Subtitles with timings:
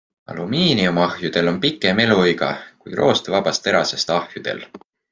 [0.35, 4.69] Alumiiniumahjudel on pikem eluiga kui roostevabast terasest ahjudel.